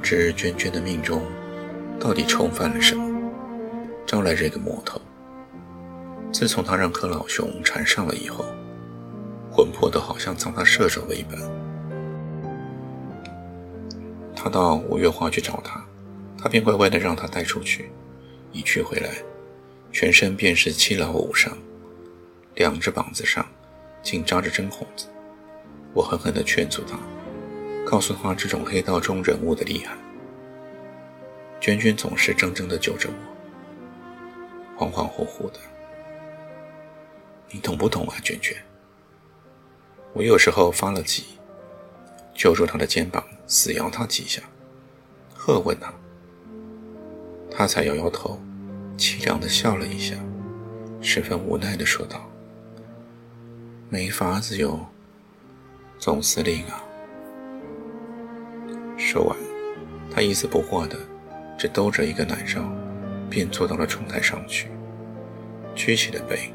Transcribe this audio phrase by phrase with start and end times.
[0.00, 1.22] 不知娟娟的命中
[2.00, 3.20] 到底冲犯了什么，
[4.06, 4.98] 招来这个魔头。
[6.32, 8.46] 自从他让柯老熊缠上了以后，
[9.52, 11.38] 魂魄都好像遭他射手了一般。
[14.34, 15.84] 他到五月花去找他，
[16.38, 17.90] 他便乖乖的让他带出去。
[18.52, 19.10] 一去回来，
[19.92, 21.54] 全身便是七老五伤，
[22.54, 23.46] 两只膀子上
[24.02, 25.08] 竟扎着针孔子。
[25.92, 26.98] 我狠狠地劝阻他。
[27.86, 29.96] 告诉他这种黑道中人物的厉害。
[31.60, 33.10] 娟娟总是怔怔地揪着
[34.78, 35.58] 我，恍恍惚惚的。
[37.50, 38.56] 你懂不懂啊，娟娟？
[40.12, 41.24] 我有时候发了急，
[42.34, 44.40] 揪住她的肩膀，死摇她几下，
[45.34, 45.92] 喝问她，
[47.50, 48.40] 她才摇摇头，
[48.96, 50.16] 凄凉地笑了一下，
[51.00, 52.28] 十分无奈地说道
[53.90, 54.86] ：“没法子哟，
[55.98, 56.84] 总司令啊。”
[59.10, 59.36] 说完，
[60.08, 60.96] 他一丝不惑的
[61.58, 62.62] 只兜着一个奶罩，
[63.28, 64.68] 便坐到了窗台上去，
[65.74, 66.52] 曲起了背，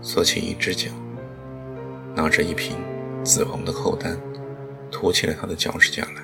[0.00, 0.92] 缩起一只脚，
[2.14, 2.76] 拿着一瓶
[3.24, 4.16] 紫红的扣丹，
[4.92, 6.22] 涂起了他的脚趾甲来，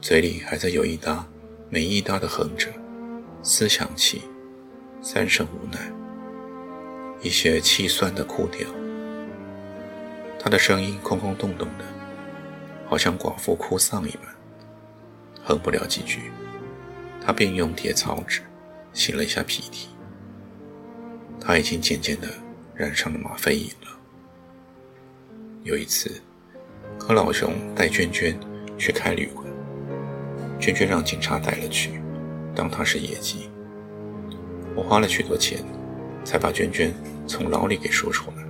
[0.00, 1.24] 嘴里还在有一搭
[1.70, 2.66] 没一搭的哼着
[3.44, 4.22] “思想起，
[5.00, 5.78] 三声无奈”，
[7.22, 8.66] 一些气酸的哭调。
[10.36, 11.84] 他的声音空空洞洞的，
[12.88, 14.37] 好像寡妇哭丧一般。
[15.48, 16.30] 哼不了几句，
[17.24, 18.42] 他便用铁草纸
[18.92, 19.88] 擤了一下鼻涕。
[21.40, 22.28] 他已经渐渐地
[22.74, 23.88] 染上了吗啡瘾了。
[25.62, 26.20] 有一次，
[26.98, 28.38] 柯老熊带娟娟
[28.76, 29.46] 去开旅馆，
[30.60, 31.98] 娟娟让警察带了去，
[32.54, 33.48] 当他是野鸡。
[34.76, 35.64] 我花了许多钱，
[36.24, 36.92] 才把娟娟
[37.26, 38.44] 从牢里给赎出来。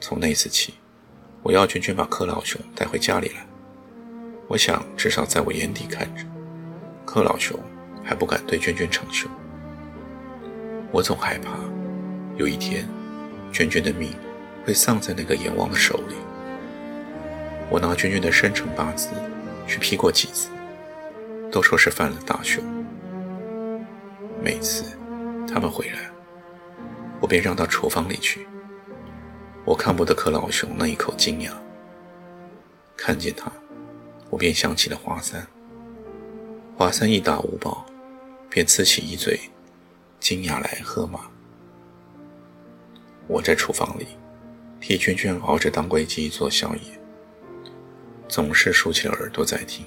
[0.00, 0.72] 从那次起，
[1.42, 3.46] 我要娟娟把柯老熊带回家里来。
[4.50, 6.24] 我想，至少在我眼底看着，
[7.06, 7.56] 柯老兄
[8.02, 9.30] 还不敢对娟娟逞凶。
[10.90, 11.52] 我总害怕，
[12.36, 12.84] 有一天，
[13.52, 14.12] 娟娟的命
[14.66, 16.16] 会丧在那个阎王的手里。
[17.70, 19.10] 我拿娟娟的生辰八字
[19.68, 20.48] 去批过几次，
[21.52, 22.60] 都说是犯了大凶。
[24.42, 24.82] 每次
[25.46, 26.10] 他们回来，
[27.20, 28.48] 我便让到厨房里去。
[29.64, 31.52] 我看不得柯老兄那一口金牙，
[32.96, 33.48] 看见他。
[34.30, 35.44] 我便想起了华三，
[36.76, 37.84] 华三一打五宝，
[38.48, 39.38] 便呲起一嘴
[40.20, 41.28] 金牙来喝马。
[43.26, 44.06] 我在厨房里
[44.80, 47.00] 替娟娟熬着当归鸡做宵夜，
[48.28, 49.84] 总是竖起了耳朵在听，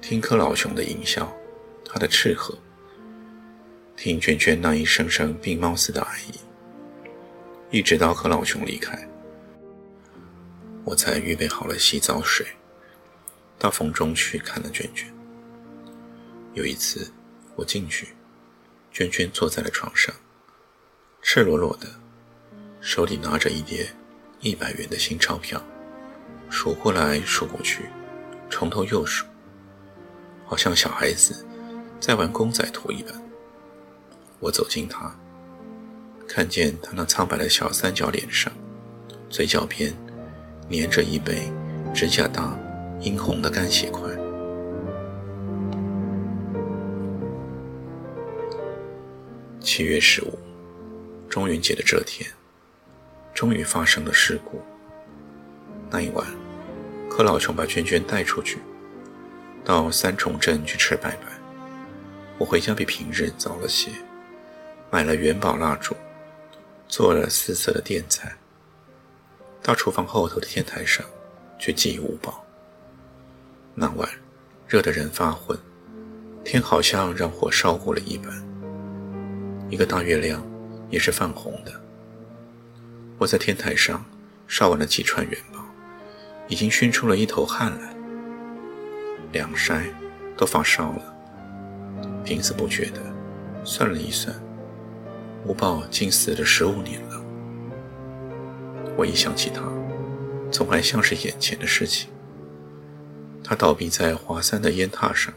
[0.00, 1.32] 听柯老熊的淫笑，
[1.84, 2.58] 他的斥喝，
[3.96, 6.40] 听娟娟那一声声病猫似的哀吟，
[7.70, 9.08] 一直到柯老熊离开，
[10.84, 12.44] 我才预备好了洗澡水。
[13.64, 15.10] 到房中去看了娟娟。
[16.52, 17.10] 有一次，
[17.56, 18.08] 我进去，
[18.92, 20.14] 娟娟坐在了床上，
[21.22, 21.88] 赤裸裸的，
[22.82, 23.88] 手里拿着一叠
[24.40, 25.64] 一百元的新钞票，
[26.50, 27.86] 数过来数过去，
[28.50, 29.24] 从头又数，
[30.44, 31.46] 好像小孩子
[31.98, 33.14] 在玩公仔图一般。
[34.40, 35.18] 我走近她，
[36.28, 38.52] 看见她那苍白的小三角脸上，
[39.30, 39.90] 嘴角边
[40.70, 41.50] 粘着一杯
[41.94, 42.54] 指甲大。
[43.04, 44.02] 殷红的干血块。
[49.60, 50.38] 七月十五，
[51.28, 52.30] 中元节的这天，
[53.34, 54.62] 终于发生了事故。
[55.90, 56.26] 那一晚，
[57.10, 58.58] 柯老琼把娟娟带出去，
[59.62, 61.26] 到三重镇去吃拜拜。
[62.38, 63.90] 我回家比平日早了些，
[64.90, 65.94] 买了元宝蜡烛，
[66.88, 68.34] 做了四色的垫菜，
[69.62, 71.04] 到厨房后头的天台上
[71.58, 72.43] 去祭五宝。
[73.76, 74.08] 那晚，
[74.68, 75.58] 热得人发昏，
[76.44, 78.28] 天好像让火烧过了一般。
[79.68, 80.40] 一个大月亮
[80.90, 81.72] 也是泛红的。
[83.18, 84.04] 我在天台上
[84.46, 85.58] 烧完了几串元宝，
[86.46, 87.94] 已经熏出了一头汗来，
[89.32, 89.82] 两腮
[90.36, 91.14] 都发烧了。
[92.24, 93.00] 平子不觉得，
[93.64, 94.32] 算了一算，
[95.44, 97.20] 吴宝竟死了十五年了。
[98.96, 99.62] 我一想起他，
[100.52, 102.13] 总还像是眼前的事情。
[103.46, 105.32] 他倒闭在华山的烟榻上，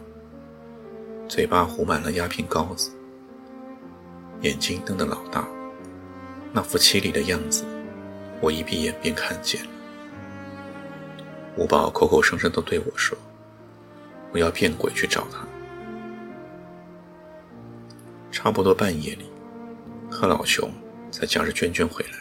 [1.28, 2.90] 嘴巴糊满了鸦片膏子，
[4.42, 5.46] 眼睛瞪得老大，
[6.54, 7.66] 那副凄厉的样子，
[8.40, 9.70] 我一闭眼便看见了。
[11.58, 13.18] 吴宝口口声声都对我说
[14.32, 15.46] ：“我要变鬼去找他。”
[18.32, 19.26] 差不多半夜里，
[20.10, 20.72] 贺老熊
[21.12, 22.12] 才夹着娟娟回来。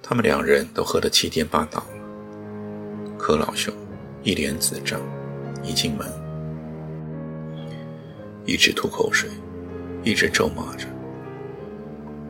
[0.00, 1.86] 他们两人都喝得七颠八倒了。
[3.18, 3.74] 柯老兄
[4.24, 5.00] 一脸紫胀，
[5.62, 6.10] 一进门，
[8.46, 9.28] 一直吐口水，
[10.02, 10.86] 一直咒骂着，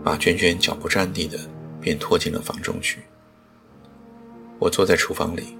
[0.02, 1.38] 把娟娟脚不沾地的
[1.80, 2.98] 便拖进了房中去。
[4.58, 5.56] 我坐在厨房里，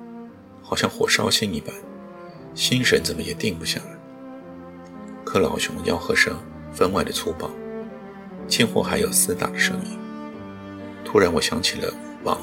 [0.61, 1.73] 好像火烧心一般，
[2.53, 3.97] 心神怎么也定不下来。
[5.25, 6.37] 可老熊吆喝声
[6.73, 7.49] 分外的粗暴，
[8.49, 9.97] 近乎还有厮打的声音。
[11.05, 11.95] 突然，我想起了。
[12.25, 12.41] 往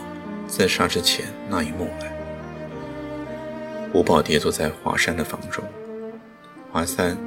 [0.48, 2.21] 自杀之前那一幕来。
[3.94, 5.64] 吴宝跌坐在华山的房中，
[6.72, 7.18] 华三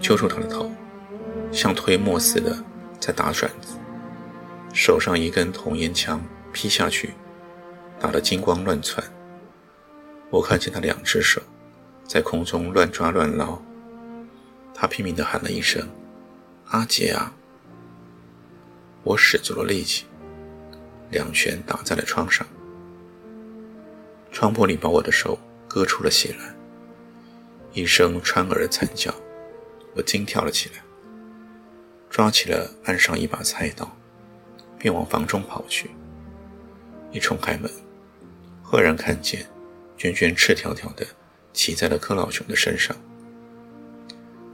[0.00, 0.70] 揪住他的头，
[1.50, 2.56] 像推磨似的
[3.00, 3.76] 在打转子，
[4.72, 6.22] 手上一根铜烟枪
[6.52, 7.14] 劈下去，
[7.98, 9.04] 打得金光乱窜。
[10.30, 11.42] 我看见他两只手
[12.06, 13.60] 在空中乱抓乱捞，
[14.72, 15.88] 他拼命地喊了一声
[16.70, 17.34] ：“阿杰啊！”
[19.02, 20.06] 我使足了力气。
[21.10, 22.46] 两拳打在了窗上，
[24.30, 25.36] 窗玻璃把我的手
[25.72, 26.54] 割出了血来。
[27.72, 29.10] 一声穿耳的惨叫，
[29.96, 30.82] 我惊跳了起来，
[32.10, 33.90] 抓起了岸上一把菜刀，
[34.78, 35.90] 便往房中跑去。
[37.10, 37.70] 一冲开门，
[38.62, 39.46] 赫然看见
[39.96, 41.06] 娟娟赤条条的
[41.54, 42.94] 骑在了柯老熊的身上。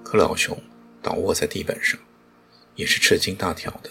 [0.05, 0.57] 柯老熊
[1.03, 1.99] 倒卧在地板上，
[2.77, 3.91] 也是吃惊大条的。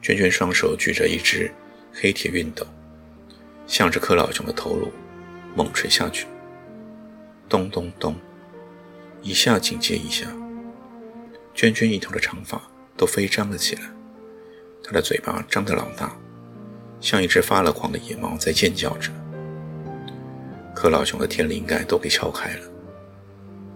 [0.00, 1.52] 娟娟双手举着一只
[1.92, 2.64] 黑铁熨斗，
[3.66, 4.92] 向着柯老熊的头颅
[5.56, 6.26] 猛锤下去。
[7.48, 8.14] 咚咚咚，
[9.22, 10.26] 一下紧接一下，
[11.54, 12.60] 娟娟一头的长发
[12.96, 13.82] 都飞张了起来，
[14.84, 16.14] 她的嘴巴张得老大，
[17.00, 19.10] 像一只发了狂的野猫在尖叫着。
[20.74, 22.68] 柯老熊的天灵盖都给撬开了，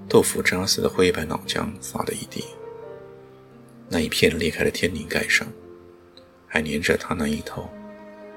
[0.09, 2.45] 豆腐渣似的灰白脑浆洒了一地。
[3.89, 5.47] 那一片裂开的天灵盖上。
[6.53, 7.71] 还粘着他那一头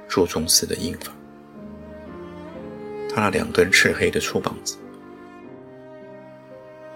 [0.07, 1.11] 柱中似的印发，
[3.13, 4.75] 他那两根赤黑的粗膀子，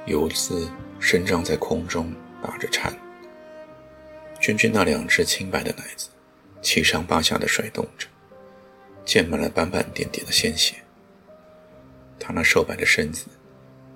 [0.07, 0.67] 游丝
[0.99, 2.11] 伸张在空中
[2.41, 2.91] 打着颤。
[4.41, 6.09] 娟娟那两只清白的奶子，
[6.59, 8.07] 七上八下的甩动着，
[9.05, 10.75] 溅满了斑斑点点的鲜血。
[12.19, 13.27] 他那瘦白的身子，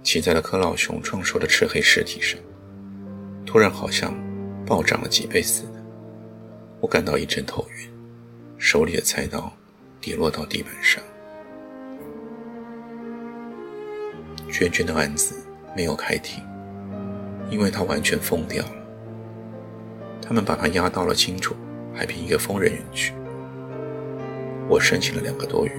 [0.04, 2.40] 骑在了柯老熊壮硕的赤黑尸体上，
[3.48, 4.14] 突然好像
[4.64, 5.84] 暴涨了几倍似的。
[6.80, 7.90] 我感到一阵头晕，
[8.60, 9.52] 手里的菜刀
[10.00, 11.04] 跌落到地板上。
[14.62, 15.44] 娟娟的案子
[15.76, 16.44] 没有开庭，
[17.50, 18.72] 因为她完全疯掉了。
[20.22, 21.56] 他们把她押到了青竹
[21.96, 23.12] 海滨一个疯人院去。
[24.70, 25.74] 我申请了两个多月，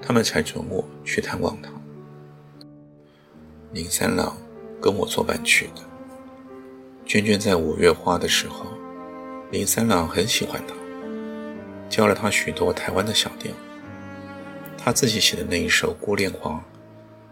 [0.00, 1.70] 他们才准我去探望她。
[3.74, 4.34] 林三郎
[4.80, 5.82] 跟我作伴去的。
[7.04, 8.64] 娟娟在五月花的时候。
[9.50, 10.74] 林三郎很喜欢她，
[11.90, 13.52] 教了她许多台湾的小调。
[14.78, 16.52] 他自己写的那一首《孤恋花》，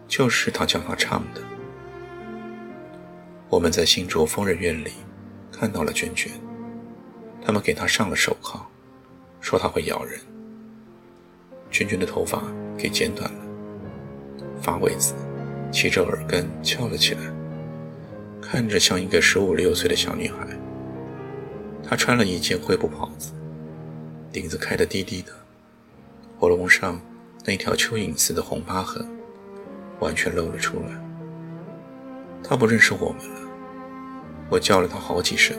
[0.09, 1.41] 就是他教他唱的。
[3.47, 4.91] 我们在新竹疯人院里
[5.51, 6.31] 看到了娟娟，
[7.45, 8.59] 他们给她上了手铐，
[9.39, 10.19] 说她会咬人。
[11.71, 12.41] 娟娟的头发
[12.75, 13.41] 给剪短了，
[14.59, 15.13] 发尾子
[15.71, 17.21] 齐着耳根翘了起来，
[18.41, 20.47] 看着像一个十五六岁的小女孩。
[21.87, 23.31] 他穿了一件灰布袍子，
[24.33, 25.31] 领子开得低低的，
[26.39, 26.99] 喉咙上
[27.45, 29.07] 那条蚯蚓似的红疤痕
[29.99, 30.89] 完全露了出来。
[32.43, 33.41] 他不认识我们了，
[34.49, 35.57] 我叫了他好几声，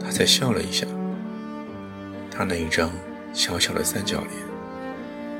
[0.00, 0.86] 他才笑了一下。
[2.30, 2.90] 他那一张
[3.32, 4.32] 小小的三角脸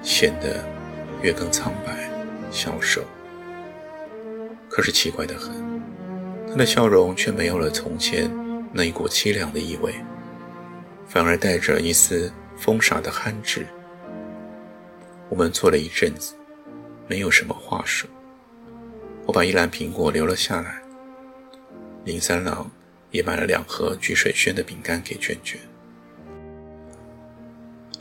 [0.02, 0.64] 显得
[1.22, 2.10] 越更苍白
[2.50, 3.02] 消瘦，
[4.68, 5.80] 可是奇怪的很，
[6.48, 8.30] 他的笑容却没有了从前。
[8.72, 9.94] 那一股凄凉的意味，
[11.06, 13.66] 反而带着一丝风傻的憨质。
[15.28, 16.34] 我们坐了一阵子，
[17.10, 18.08] 没有什么话说。
[19.26, 20.80] 我把一篮苹果留了下来，
[22.04, 22.70] 林三郎
[23.10, 25.58] 也买了两盒菊水轩的饼干给娟娟。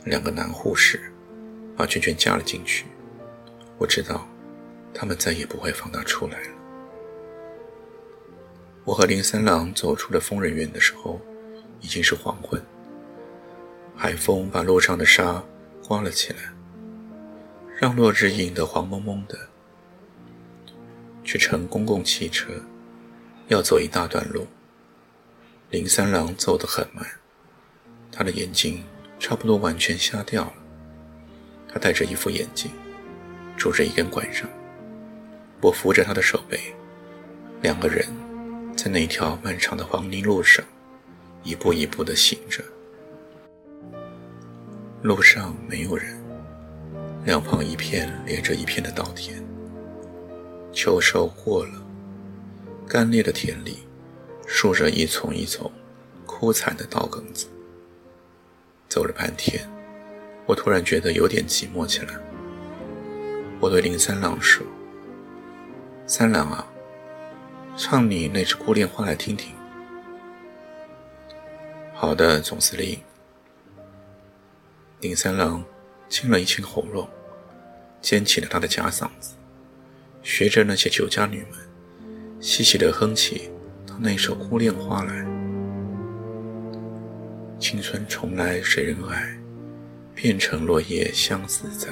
[0.04, 1.12] 两个男护士
[1.76, 2.86] 把娟娟架了进去。
[3.78, 4.28] 我知道，
[4.94, 6.48] 他们再也不会放她出来了。
[8.84, 11.20] 我和林三郎走出了疯人院的时候，
[11.80, 12.62] 已经是黄昏。
[13.96, 15.42] 海风把路上的沙
[15.88, 16.38] 刮了起来，
[17.80, 19.38] 让落日映得黄蒙蒙的，
[21.24, 22.52] 去乘公共汽车，
[23.48, 24.46] 要走一大段路。
[25.70, 27.02] 林三郎走得很慢，
[28.12, 28.84] 他的眼睛
[29.18, 30.52] 差不多完全瞎掉了。
[31.72, 32.70] 他戴着一副眼镜，
[33.56, 34.46] 拄着一根拐杖。
[35.62, 36.60] 我扶着他的手背，
[37.62, 38.06] 两个人
[38.76, 40.62] 在那条漫长的黄泥路上
[41.42, 42.62] 一步一步地行着。
[45.00, 46.19] 路上没有人，
[47.24, 49.42] 两旁一片连着一片的稻田。
[50.72, 51.82] 秋收过了，
[52.88, 53.78] 干裂的田里。
[54.52, 55.70] 竖着一丛一丛
[56.26, 57.46] 枯残的稻梗子，
[58.88, 59.64] 走了半天，
[60.44, 62.14] 我突然觉得有点寂寞起来。
[63.60, 64.66] 我对林三郎说
[66.04, 66.66] ：“三郎啊，
[67.76, 69.54] 唱你那支孤恋花来听听。
[71.94, 72.98] ”“好的，总司令。”
[74.98, 75.62] 林三郎
[76.10, 77.08] 清了一清喉咙，
[78.02, 79.36] 尖起了他的假嗓子，
[80.22, 81.58] 学着那些酒家女们，
[82.40, 83.50] 细细地哼起。
[84.02, 85.26] 那首《孤恋花》来，
[87.58, 89.38] 青春重来谁人爱？
[90.14, 91.88] 变成落叶相思在。